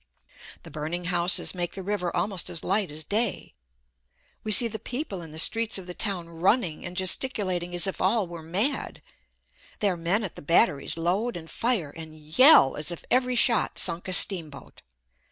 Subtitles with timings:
[0.63, 3.53] The burning houses make the river almost as light as day.
[4.43, 8.01] We see the people in the streets of the town running and gesticulating as if
[8.01, 9.03] all were mad;
[9.79, 14.07] their men at the batteries load and fire and yell as if every shot sunk
[14.07, 14.81] a steamboat.